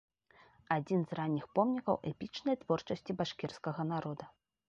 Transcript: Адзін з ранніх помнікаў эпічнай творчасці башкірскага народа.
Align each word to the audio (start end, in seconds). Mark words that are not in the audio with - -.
Адзін 0.75 1.01
з 1.09 1.17
ранніх 1.19 1.45
помнікаў 1.59 1.99
эпічнай 2.11 2.59
творчасці 2.63 3.11
башкірскага 3.19 3.81
народа. 3.93 4.25